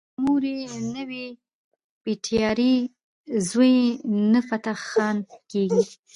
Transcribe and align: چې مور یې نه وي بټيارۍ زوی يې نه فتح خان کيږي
چې 0.03 0.07
مور 0.23 0.43
یې 0.53 0.59
نه 0.93 1.03
وي 1.09 1.25
بټيارۍ 2.03 2.75
زوی 3.49 3.73
يې 3.81 3.87
نه 4.31 4.39
فتح 4.47 4.77
خان 4.89 5.17
کيږي 5.51 5.83